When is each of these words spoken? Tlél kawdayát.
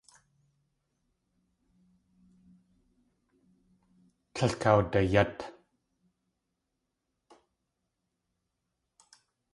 Tlél 4.33 4.53
kawdayát. 4.61 5.37